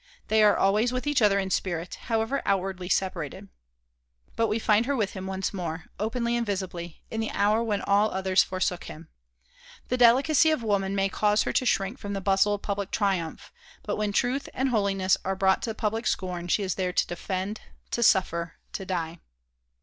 [0.29, 3.49] They are always with each other in spirit, however outwardly separated.
[4.35, 7.83] But we find her with him once more, openly and visibly, in the hour when
[7.83, 9.09] all others forsook him.
[9.89, 13.53] The delicacy of woman may cause her to shrink from the bustle of public triumph,
[13.83, 17.61] but when truth and holiness are brought to public scorn she is there to defend,
[17.91, 19.19] to suffer, to die.